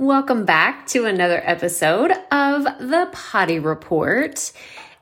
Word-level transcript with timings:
Welcome 0.00 0.44
back 0.44 0.86
to 0.88 1.06
another 1.06 1.42
episode 1.44 2.12
of 2.30 2.62
the 2.62 3.08
Poddy 3.12 3.58
Report. 3.58 4.52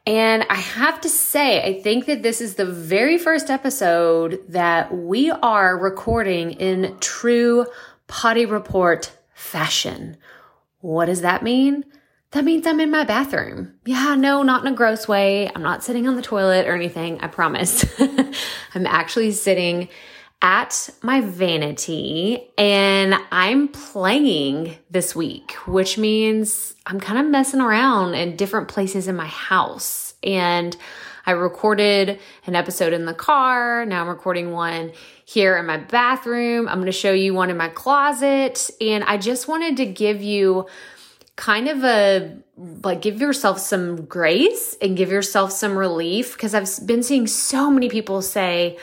And 0.07 0.47
I 0.49 0.55
have 0.55 1.03
to 1.03 1.11
say, 1.11 1.63
I 1.63 1.83
think 1.83 2.07
that 2.07 2.23
this 2.23 2.41
is 2.41 2.55
the 2.55 2.65
very 2.65 3.19
first 3.19 3.51
episode 3.51 4.43
that 4.49 4.97
we 4.97 5.31
are 5.31 5.77
recording 5.77 6.53
in 6.53 6.97
true 6.99 7.67
Poddy 8.07 8.47
Report 8.47 9.13
fashion. 9.35 10.17
What 10.81 11.05
does 11.05 11.21
that 11.21 11.43
mean? 11.43 11.85
That 12.31 12.47
means 12.47 12.67
I'm 12.67 12.81
in 12.81 12.91
my 12.91 13.05
bathroom. 13.05 13.75
Yeah, 13.85 14.15
no, 14.15 14.43
not 14.43 14.65
in 14.65 14.73
a 14.73 14.77
gross 14.77 15.07
way. 15.07 15.51
I'm 15.55 15.63
not 15.63 15.85
sitting 15.85 16.09
on 16.09 16.17
the 16.17 16.23
toilet 16.23 16.67
or 16.67 16.75
anything, 16.75 17.21
I 17.21 17.27
promise. 17.27 17.85
I'm 18.75 18.87
actually 18.87 19.33
sitting 19.33 19.91
at 20.47 20.89
my 21.03 21.21
vanity 21.21 22.53
and 22.57 23.17
I'm 23.33 23.67
playing 23.67 24.77
this 24.89 25.17
week, 25.17 25.55
which 25.67 25.99
means 25.99 26.77
I'm 26.87 27.01
kind 27.01 27.19
of 27.19 27.27
messing 27.27 27.61
around 27.61 28.15
in 28.15 28.37
different 28.37 28.69
places 28.69 29.09
in 29.09 29.17
my 29.17 29.27
house. 29.27 30.15
And 30.23 30.77
I 31.27 31.33
recorded 31.33 32.21
an 32.47 32.55
episode 32.55 32.93
in 32.93 33.07
the 33.07 33.13
car. 33.13 33.85
Now 33.87 34.03
I'm 34.03 34.09
recording 34.09 34.53
one 34.53 34.93
here 35.25 35.57
in 35.57 35.67
my 35.67 35.79
bathroom. 35.79 36.69
I'm 36.69 36.77
going 36.77 36.87
to 36.87 36.93
show 36.93 37.13
you 37.13 37.35
one 37.35 37.51
in 37.51 37.57
my 37.57 37.69
closet. 37.69 38.71
And 38.81 39.03
I 39.03 39.17
just 39.19 39.49
wanted 39.49 39.79
to 39.79 39.87
give 39.87 40.23
you 40.23 40.69
kind 41.35 41.67
of 41.69 41.83
a 41.83 42.37
like 42.85 43.03
give 43.03 43.21
yourself 43.21 43.59
some 43.59 44.07
grace 44.07 44.77
and 44.81 44.97
give 44.97 45.11
yourself 45.11 45.51
some 45.51 45.77
relief 45.77 46.35
because 46.35 46.55
I've 46.55 46.87
been 46.87 47.03
seeing 47.03 47.27
so 47.27 47.69
many 47.69 47.89
people 47.89 48.23
say, 48.23 48.79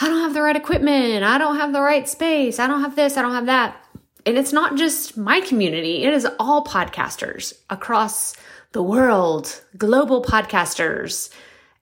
I 0.00 0.08
don't 0.08 0.20
have 0.20 0.34
the 0.34 0.42
right 0.42 0.56
equipment. 0.56 1.22
I 1.22 1.38
don't 1.38 1.56
have 1.56 1.72
the 1.72 1.82
right 1.82 2.08
space. 2.08 2.58
I 2.58 2.66
don't 2.66 2.80
have 2.80 2.96
this. 2.96 3.16
I 3.16 3.22
don't 3.22 3.34
have 3.34 3.46
that. 3.46 3.76
And 4.24 4.38
it's 4.38 4.52
not 4.52 4.76
just 4.76 5.16
my 5.16 5.40
community, 5.40 6.04
it 6.04 6.14
is 6.14 6.26
all 6.38 6.64
podcasters 6.64 7.54
across 7.68 8.36
the 8.70 8.82
world, 8.82 9.62
global 9.76 10.22
podcasters. 10.22 11.30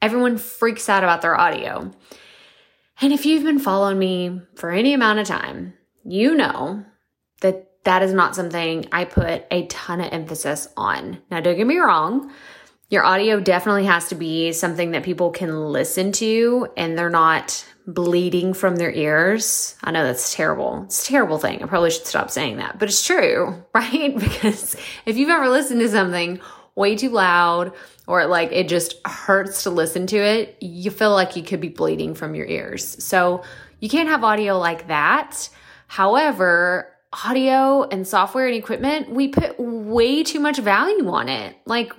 Everyone 0.01 0.39
freaks 0.39 0.89
out 0.89 1.05
about 1.05 1.21
their 1.21 1.39
audio. 1.39 1.91
And 3.03 3.13
if 3.13 3.27
you've 3.27 3.45
been 3.45 3.59
following 3.59 3.99
me 3.99 4.41
for 4.57 4.71
any 4.71 4.95
amount 4.95 5.19
of 5.19 5.27
time, 5.27 5.75
you 6.05 6.35
know 6.35 6.85
that 7.43 7.85
that 7.85 8.03
is 8.03 8.13
not 8.13 8.35
something 8.35 8.87
I 8.93 9.05
put 9.05 9.45
a 9.51 9.67
ton 9.67 10.01
of 10.01 10.13
emphasis 10.13 10.69
on. 10.77 11.23
Now, 11.31 11.41
don't 11.41 11.57
get 11.57 11.67
me 11.67 11.79
wrong. 11.79 12.31
Your 12.91 13.05
audio 13.05 13.39
definitely 13.39 13.85
has 13.85 14.09
to 14.09 14.17
be 14.17 14.51
something 14.51 14.91
that 14.91 15.05
people 15.05 15.31
can 15.31 15.67
listen 15.67 16.11
to 16.13 16.67
and 16.77 16.99
they're 16.99 17.09
not 17.09 17.65
bleeding 17.87 18.53
from 18.53 18.75
their 18.75 18.91
ears. 18.91 19.77
I 19.85 19.93
know 19.93 20.05
that's 20.05 20.35
terrible. 20.35 20.83
It's 20.87 21.05
a 21.05 21.13
terrible 21.13 21.39
thing. 21.39 21.63
I 21.63 21.67
probably 21.67 21.93
should 21.93 22.09
stop 22.09 22.33
saying 22.33 22.57
that, 22.57 22.81
but 22.81 22.89
it's 22.89 23.07
true, 23.07 23.65
right? 23.75 24.19
Because 24.19 24.77
if 25.07 25.17
you've 25.17 25.31
ever 25.31 25.49
listened 25.49 25.79
to 25.81 25.89
something 25.89 26.41
way 26.75 26.97
too 26.97 27.11
loud 27.11 27.73
or 28.09 28.27
like 28.27 28.51
it 28.51 28.69
just 28.69 28.97
hurts 29.07 29.63
to 29.63 29.71
listen 29.71 30.09
to 30.09 30.17
it, 30.17 30.57
you 30.61 30.91
feel 30.91 31.13
like 31.13 31.37
you 31.37 31.45
could 31.45 31.61
be 31.61 31.69
bleeding 31.69 32.15
from 32.15 32.35
your 32.35 32.47
ears. 32.47 33.05
So 33.05 33.45
you 33.79 33.89
can't 33.89 34.09
have 34.09 34.25
audio 34.25 34.59
like 34.59 34.89
that. 34.89 35.49
However, 35.87 36.93
audio 37.25 37.85
and 37.85 38.05
software 38.05 38.49
and 38.49 38.57
equipment, 38.57 39.11
we 39.11 39.29
put 39.29 39.61
way 39.61 40.25
too 40.25 40.41
much 40.41 40.59
value 40.59 41.09
on 41.09 41.29
it. 41.29 41.57
Like 41.67 41.93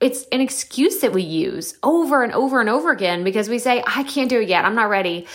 it's 0.00 0.24
an 0.30 0.40
excuse 0.40 1.00
that 1.00 1.12
we 1.12 1.22
use 1.22 1.76
over 1.82 2.22
and 2.22 2.32
over 2.32 2.60
and 2.60 2.68
over 2.68 2.92
again 2.92 3.24
because 3.24 3.48
we 3.48 3.58
say, 3.58 3.82
I 3.86 4.04
can't 4.04 4.30
do 4.30 4.40
it 4.40 4.48
yet. 4.48 4.64
I'm 4.64 4.76
not 4.76 4.88
ready. 4.88 5.26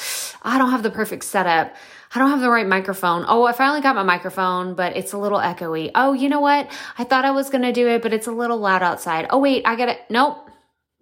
I 0.42 0.58
don't 0.58 0.72
have 0.72 0.84
the 0.84 0.90
perfect 0.90 1.26
setup. 1.26 1.76
I 2.16 2.20
don't 2.20 2.30
have 2.30 2.42
the 2.42 2.50
right 2.50 2.68
microphone. 2.68 3.26
Oh, 3.28 3.44
I 3.44 3.54
finally 3.54 3.82
got 3.82 3.96
my 3.96 4.04
microphone, 4.04 4.76
but 4.76 4.96
it's 4.96 5.14
a 5.14 5.18
little 5.18 5.40
echoey. 5.40 5.92
Oh, 5.96 6.14
you 6.14 6.30
know 6.30 6.40
what? 6.40 6.72
I 6.98 7.04
thought 7.04 7.26
I 7.26 7.32
was 7.32 7.50
going 7.50 7.64
to 7.64 7.74
do 7.74 7.88
it, 7.88 8.02
but 8.02 8.14
it's 8.14 8.28
a 8.28 8.32
little 8.32 8.58
loud 8.58 8.84
outside. 8.84 9.28
Oh, 9.32 9.40
wait, 9.40 9.66
I 9.66 9.76
got 9.76 9.90
it. 9.90 10.00
Nope. 10.10 10.50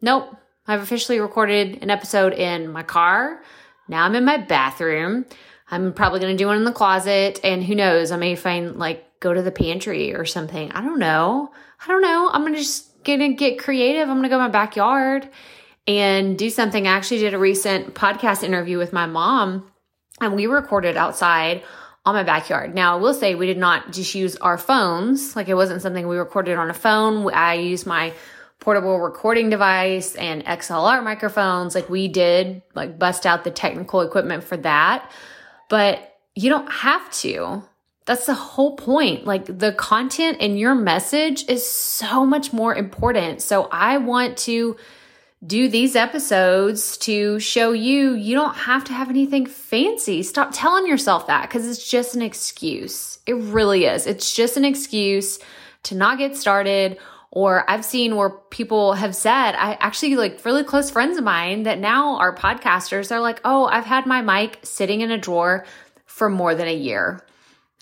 Nope. 0.01 0.35
I've 0.65 0.81
officially 0.81 1.19
recorded 1.19 1.83
an 1.83 1.89
episode 1.89 2.33
in 2.33 2.71
my 2.71 2.83
car. 2.83 3.43
Now 3.87 4.05
I'm 4.05 4.15
in 4.15 4.25
my 4.25 4.37
bathroom. 4.37 5.25
I'm 5.69 5.93
probably 5.93 6.19
going 6.19 6.35
to 6.35 6.41
do 6.41 6.47
one 6.47 6.57
in 6.57 6.63
the 6.63 6.71
closet. 6.71 7.39
And 7.43 7.63
who 7.63 7.75
knows? 7.75 8.11
I 8.11 8.17
may 8.17 8.35
find 8.35 8.77
like 8.77 9.19
go 9.19 9.33
to 9.33 9.41
the 9.41 9.51
pantry 9.51 10.15
or 10.15 10.25
something. 10.25 10.71
I 10.71 10.81
don't 10.81 10.99
know. 10.99 11.51
I 11.83 11.87
don't 11.87 12.01
know. 12.01 12.29
I'm 12.31 12.41
going 12.41 12.53
to 12.53 12.59
just 12.59 12.90
gonna 13.03 13.33
get 13.33 13.59
creative. 13.59 14.09
I'm 14.09 14.17
gonna 14.17 14.29
go 14.29 14.35
in 14.35 14.41
my 14.41 14.49
backyard 14.49 15.29
and 15.87 16.37
do 16.37 16.49
something. 16.49 16.87
I 16.87 16.91
actually 16.91 17.19
did 17.19 17.33
a 17.33 17.39
recent 17.39 17.93
podcast 17.93 18.43
interview 18.43 18.77
with 18.77 18.93
my 18.93 19.05
mom 19.05 19.71
and 20.19 20.35
we 20.35 20.45
recorded 20.47 20.97
outside 20.97 21.63
on 22.05 22.15
my 22.15 22.23
backyard. 22.23 22.73
Now, 22.73 22.97
I 22.97 23.01
will 23.01 23.13
say 23.13 23.35
we 23.35 23.45
did 23.45 23.57
not 23.57 23.91
just 23.91 24.15
use 24.15 24.35
our 24.37 24.57
phones. 24.57 25.35
Like 25.35 25.49
it 25.49 25.55
wasn't 25.55 25.81
something 25.81 26.07
we 26.07 26.17
recorded 26.17 26.57
on 26.57 26.69
a 26.69 26.73
phone. 26.73 27.31
I 27.33 27.55
used 27.55 27.85
my 27.85 28.13
portable 28.59 28.99
recording 28.99 29.49
device 29.49 30.15
and 30.15 30.45
XLR 30.45 31.03
microphones. 31.03 31.75
Like 31.75 31.89
we 31.89 32.07
did 32.07 32.61
like 32.75 32.97
bust 32.97 33.25
out 33.25 33.43
the 33.43 33.51
technical 33.51 34.01
equipment 34.01 34.43
for 34.43 34.57
that. 34.57 35.11
But 35.69 36.17
you 36.35 36.49
don't 36.49 36.71
have 36.71 37.11
to. 37.11 37.63
That's 38.11 38.25
the 38.25 38.33
whole 38.33 38.75
point. 38.75 39.25
Like 39.25 39.45
the 39.45 39.71
content 39.71 40.41
in 40.41 40.57
your 40.57 40.75
message 40.75 41.47
is 41.47 41.65
so 41.65 42.25
much 42.25 42.51
more 42.51 42.75
important. 42.75 43.41
So 43.41 43.69
I 43.71 43.99
want 43.99 44.35
to 44.39 44.75
do 45.47 45.69
these 45.69 45.95
episodes 45.95 46.97
to 46.97 47.39
show 47.39 47.71
you 47.71 48.11
you 48.15 48.35
don't 48.35 48.53
have 48.53 48.83
to 48.83 48.93
have 48.93 49.09
anything 49.09 49.45
fancy. 49.45 50.23
Stop 50.23 50.49
telling 50.51 50.87
yourself 50.87 51.27
that 51.27 51.43
because 51.43 51.65
it's 51.65 51.89
just 51.89 52.13
an 52.13 52.21
excuse. 52.21 53.19
It 53.25 53.35
really 53.35 53.85
is. 53.85 54.05
It's 54.05 54.33
just 54.33 54.57
an 54.57 54.65
excuse 54.65 55.39
to 55.83 55.95
not 55.95 56.17
get 56.17 56.35
started. 56.35 56.97
Or 57.31 57.63
I've 57.71 57.85
seen 57.85 58.17
where 58.17 58.31
people 58.49 58.91
have 58.91 59.15
said, 59.15 59.55
I 59.55 59.77
actually 59.79 60.17
like 60.17 60.43
really 60.43 60.65
close 60.65 60.91
friends 60.91 61.17
of 61.17 61.23
mine 61.23 61.63
that 61.63 61.79
now 61.79 62.17
are 62.17 62.35
podcasters. 62.35 63.07
They're 63.07 63.21
like, 63.21 63.39
oh, 63.45 63.67
I've 63.67 63.85
had 63.85 64.05
my 64.05 64.21
mic 64.21 64.59
sitting 64.63 64.99
in 64.99 65.11
a 65.11 65.17
drawer 65.17 65.65
for 66.07 66.29
more 66.29 66.53
than 66.55 66.67
a 66.67 66.75
year 66.75 67.23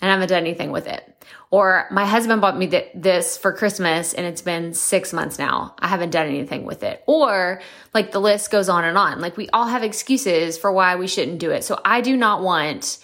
and 0.00 0.10
I 0.10 0.14
haven't 0.14 0.28
done 0.28 0.40
anything 0.40 0.70
with 0.70 0.86
it. 0.86 1.06
Or 1.50 1.86
my 1.90 2.06
husband 2.06 2.40
bought 2.40 2.56
me 2.56 2.68
th- 2.68 2.90
this 2.94 3.36
for 3.36 3.52
Christmas 3.52 4.14
and 4.14 4.26
it's 4.26 4.42
been 4.42 4.72
six 4.72 5.12
months 5.12 5.38
now. 5.38 5.74
I 5.78 5.88
haven't 5.88 6.10
done 6.10 6.26
anything 6.26 6.64
with 6.64 6.82
it. 6.82 7.02
Or 7.06 7.60
like 7.92 8.12
the 8.12 8.20
list 8.20 8.50
goes 8.50 8.68
on 8.68 8.84
and 8.84 8.96
on. 8.96 9.20
Like 9.20 9.36
we 9.36 9.48
all 9.50 9.66
have 9.66 9.82
excuses 9.82 10.56
for 10.56 10.72
why 10.72 10.96
we 10.96 11.06
shouldn't 11.06 11.38
do 11.38 11.50
it. 11.50 11.64
So 11.64 11.80
I 11.84 12.00
do 12.00 12.16
not 12.16 12.42
want 12.42 12.98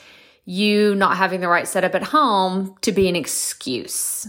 you 0.44 0.94
not 0.94 1.16
having 1.16 1.40
the 1.40 1.48
right 1.48 1.66
setup 1.66 1.94
at 1.94 2.04
home 2.04 2.76
to 2.82 2.92
be 2.92 3.08
an 3.08 3.16
excuse. 3.16 4.28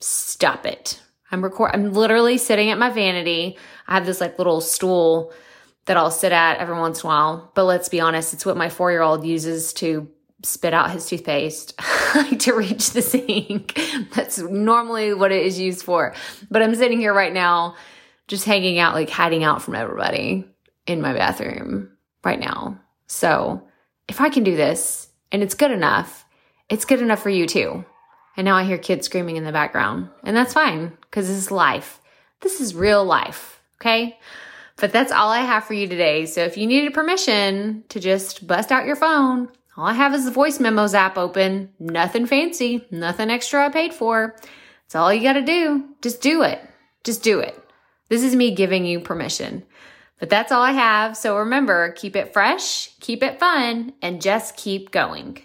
Stop 0.00 0.66
it. 0.66 1.00
I'm 1.32 1.42
record 1.42 1.70
I'm 1.72 1.92
literally 1.92 2.38
sitting 2.38 2.70
at 2.70 2.78
my 2.78 2.90
vanity. 2.90 3.56
I 3.88 3.94
have 3.94 4.06
this 4.06 4.20
like 4.20 4.38
little 4.38 4.60
stool 4.60 5.32
that 5.86 5.96
I'll 5.96 6.10
sit 6.10 6.32
at 6.32 6.58
every 6.58 6.78
once 6.78 7.02
in 7.02 7.06
a 7.06 7.08
while. 7.08 7.50
But 7.54 7.64
let's 7.64 7.88
be 7.88 8.00
honest, 8.00 8.34
it's 8.34 8.44
what 8.44 8.56
my 8.56 8.68
four 8.68 8.90
year 8.90 9.02
old 9.02 9.24
uses 9.24 9.72
to 9.74 10.08
spit 10.42 10.74
out 10.74 10.90
his 10.90 11.06
toothpaste 11.06 11.74
to 12.38 12.54
reach 12.54 12.90
the 12.90 13.02
sink. 13.02 13.78
That's 14.14 14.38
normally 14.38 15.14
what 15.14 15.32
it 15.32 15.44
is 15.44 15.58
used 15.58 15.84
for. 15.84 16.14
But 16.50 16.62
I'm 16.62 16.74
sitting 16.74 16.98
here 16.98 17.14
right 17.14 17.32
now, 17.32 17.76
just 18.28 18.44
hanging 18.44 18.78
out, 18.78 18.94
like 18.94 19.10
hiding 19.10 19.44
out 19.44 19.62
from 19.62 19.74
everybody 19.74 20.44
in 20.86 21.00
my 21.00 21.12
bathroom 21.12 21.90
right 22.24 22.40
now. 22.40 22.80
So 23.06 23.62
if 24.08 24.20
I 24.20 24.28
can 24.28 24.44
do 24.44 24.56
this 24.56 25.08
and 25.32 25.42
it's 25.42 25.54
good 25.54 25.70
enough, 25.70 26.24
it's 26.68 26.84
good 26.84 27.00
enough 27.00 27.22
for 27.22 27.30
you 27.30 27.46
too. 27.46 27.84
And 28.36 28.44
now 28.44 28.56
I 28.56 28.64
hear 28.64 28.78
kids 28.78 29.06
screaming 29.06 29.36
in 29.36 29.44
the 29.44 29.52
background, 29.52 30.10
and 30.22 30.36
that's 30.36 30.52
fine 30.52 30.92
because 31.02 31.26
this 31.26 31.38
is 31.38 31.50
life. 31.50 32.00
This 32.40 32.60
is 32.60 32.74
real 32.74 33.02
life. 33.02 33.62
Okay. 33.80 34.18
But 34.76 34.92
that's 34.92 35.12
all 35.12 35.30
I 35.30 35.40
have 35.40 35.64
for 35.64 35.72
you 35.72 35.88
today. 35.88 36.26
So 36.26 36.42
if 36.42 36.58
you 36.58 36.66
needed 36.66 36.92
permission 36.92 37.84
to 37.88 37.98
just 37.98 38.46
bust 38.46 38.70
out 38.70 38.84
your 38.84 38.96
phone, 38.96 39.48
all 39.76 39.86
I 39.86 39.92
have 39.92 40.14
is 40.14 40.24
the 40.24 40.30
voice 40.30 40.58
memos 40.58 40.94
app 40.94 41.18
open. 41.18 41.70
Nothing 41.78 42.26
fancy, 42.26 42.86
nothing 42.90 43.30
extra 43.30 43.66
I 43.66 43.68
paid 43.68 43.92
for. 43.92 44.36
It's 44.86 44.94
all 44.94 45.12
you 45.12 45.22
got 45.22 45.34
to 45.34 45.42
do. 45.42 45.84
Just 46.00 46.22
do 46.22 46.42
it. 46.42 46.60
Just 47.04 47.22
do 47.22 47.40
it. 47.40 47.60
This 48.08 48.22
is 48.22 48.34
me 48.34 48.54
giving 48.54 48.86
you 48.86 49.00
permission. 49.00 49.64
But 50.18 50.30
that's 50.30 50.50
all 50.50 50.62
I 50.62 50.72
have. 50.72 51.16
So 51.16 51.38
remember, 51.38 51.92
keep 51.92 52.16
it 52.16 52.32
fresh, 52.32 52.94
keep 53.00 53.22
it 53.22 53.38
fun, 53.38 53.92
and 54.00 54.22
just 54.22 54.56
keep 54.56 54.90
going. 54.90 55.42